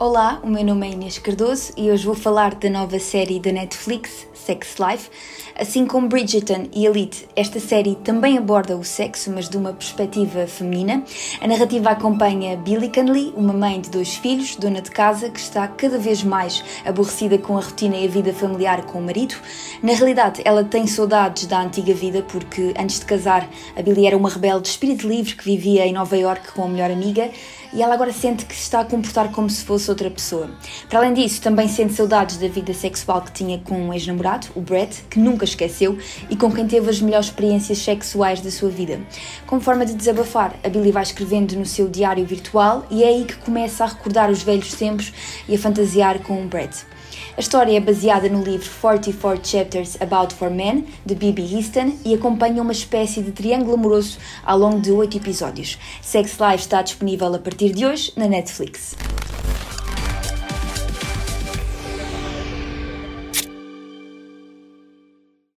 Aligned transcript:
Olá, 0.00 0.38
o 0.44 0.46
meu 0.48 0.62
nome 0.62 0.86
é 0.86 0.92
Inês 0.92 1.18
Cardoso 1.18 1.72
e 1.76 1.90
hoje 1.90 2.06
vou 2.06 2.14
falar 2.14 2.54
da 2.54 2.70
nova 2.70 3.00
série 3.00 3.40
da 3.40 3.50
Netflix, 3.50 4.28
Sex 4.32 4.76
Life. 4.78 5.10
Assim 5.58 5.86
como 5.86 6.06
Bridgerton 6.06 6.68
e 6.72 6.86
Elite, 6.86 7.26
esta 7.34 7.58
série 7.58 7.96
também 7.96 8.38
aborda 8.38 8.76
o 8.76 8.84
sexo, 8.84 9.28
mas 9.32 9.48
de 9.48 9.56
uma 9.56 9.72
perspectiva 9.72 10.46
feminina. 10.46 11.02
A 11.40 11.48
narrativa 11.48 11.90
acompanha 11.90 12.56
Billy 12.56 12.90
Canley, 12.90 13.34
uma 13.36 13.52
mãe 13.52 13.80
de 13.80 13.90
dois 13.90 14.14
filhos, 14.14 14.54
dona 14.54 14.80
de 14.80 14.92
casa, 14.92 15.30
que 15.30 15.40
está 15.40 15.66
cada 15.66 15.98
vez 15.98 16.22
mais 16.22 16.62
aborrecida 16.84 17.36
com 17.36 17.58
a 17.58 17.60
rotina 17.60 17.96
e 17.96 18.06
a 18.06 18.08
vida 18.08 18.32
familiar 18.32 18.84
com 18.86 19.00
o 19.00 19.02
marido. 19.02 19.34
Na 19.82 19.94
realidade, 19.94 20.42
ela 20.44 20.62
tem 20.62 20.86
saudades 20.86 21.46
da 21.46 21.60
antiga 21.60 21.92
vida, 21.92 22.22
porque 22.22 22.72
antes 22.78 23.00
de 23.00 23.04
casar, 23.04 23.50
a 23.76 23.82
Billy 23.82 24.06
era 24.06 24.16
uma 24.16 24.30
rebelde 24.30 24.62
de 24.62 24.68
espírito 24.68 25.08
livre 25.08 25.34
que 25.34 25.44
vivia 25.44 25.84
em 25.84 25.92
Nova 25.92 26.16
York 26.16 26.52
com 26.52 26.62
a 26.62 26.68
melhor 26.68 26.92
amiga 26.92 27.28
e 27.72 27.82
ela 27.82 27.94
agora 27.94 28.12
sente 28.12 28.46
que 28.46 28.54
se 28.54 28.62
está 28.62 28.80
a 28.80 28.84
comportar 28.84 29.30
como 29.30 29.48
se 29.48 29.64
fosse 29.64 29.90
outra 29.90 30.10
pessoa. 30.10 30.50
Para 30.88 31.00
além 31.00 31.14
disso, 31.14 31.40
também 31.40 31.68
sente 31.68 31.94
saudades 31.94 32.36
da 32.36 32.48
vida 32.48 32.72
sexual 32.72 33.22
que 33.22 33.32
tinha 33.32 33.58
com 33.58 33.74
um 33.74 33.92
ex-namorado, 33.92 34.48
o 34.54 34.60
Brett, 34.60 35.02
que 35.10 35.18
nunca 35.18 35.44
esqueceu 35.44 35.98
e 36.28 36.36
com 36.36 36.50
quem 36.50 36.66
teve 36.66 36.88
as 36.88 37.00
melhores 37.00 37.26
experiências 37.26 37.78
sexuais 37.78 38.40
da 38.40 38.50
sua 38.50 38.70
vida. 38.70 39.00
Como 39.46 39.60
forma 39.60 39.84
de 39.84 39.94
desabafar, 39.94 40.54
a 40.64 40.68
Billy 40.68 40.92
vai 40.92 41.02
escrevendo 41.02 41.56
no 41.56 41.66
seu 41.66 41.88
diário 41.88 42.24
virtual 42.24 42.86
e 42.90 43.02
é 43.02 43.08
aí 43.08 43.24
que 43.24 43.36
começa 43.36 43.84
a 43.84 43.88
recordar 43.88 44.30
os 44.30 44.42
velhos 44.42 44.74
tempos 44.74 45.12
e 45.48 45.54
a 45.54 45.58
fantasiar 45.58 46.20
com 46.20 46.42
o 46.42 46.46
Brett. 46.46 46.86
A 47.38 47.40
história 47.40 47.76
é 47.76 47.80
baseada 47.80 48.28
no 48.28 48.42
livro 48.42 48.68
44 48.80 49.48
Chapters 49.48 49.96
About 50.00 50.34
Four 50.34 50.50
Men, 50.50 50.84
de 51.06 51.14
Bibi 51.14 51.54
Easton, 51.54 51.96
e 52.04 52.12
acompanha 52.12 52.60
uma 52.60 52.72
espécie 52.72 53.22
de 53.22 53.30
triângulo 53.30 53.74
amoroso 53.74 54.18
ao 54.44 54.58
longo 54.58 54.80
de 54.80 54.90
oito 54.90 55.16
episódios. 55.16 55.78
Sex 56.02 56.32
Life 56.32 56.64
está 56.64 56.82
disponível 56.82 57.32
a 57.32 57.38
partir 57.58 57.74
de 57.74 57.84
hoje 57.84 58.12
na 58.16 58.28
Netflix. 58.28 59.07